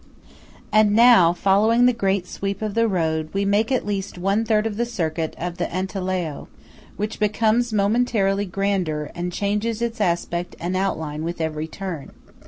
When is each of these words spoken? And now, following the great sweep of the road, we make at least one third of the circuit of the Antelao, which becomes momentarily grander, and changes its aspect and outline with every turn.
And 0.71 0.95
now, 0.95 1.31
following 1.31 1.85
the 1.85 1.93
great 1.93 2.25
sweep 2.25 2.63
of 2.63 2.73
the 2.73 2.87
road, 2.87 3.29
we 3.33 3.45
make 3.45 3.71
at 3.71 3.85
least 3.85 4.17
one 4.17 4.43
third 4.43 4.65
of 4.65 4.75
the 4.75 4.85
circuit 4.87 5.35
of 5.37 5.59
the 5.59 5.67
Antelao, 5.67 6.47
which 6.97 7.19
becomes 7.19 7.71
momentarily 7.71 8.45
grander, 8.47 9.11
and 9.13 9.31
changes 9.31 9.79
its 9.79 10.01
aspect 10.01 10.55
and 10.59 10.75
outline 10.75 11.23
with 11.23 11.39
every 11.39 11.67
turn. 11.67 12.13